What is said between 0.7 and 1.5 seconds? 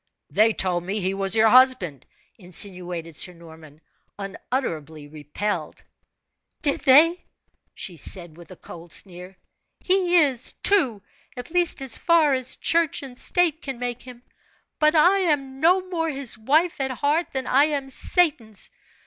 me he was your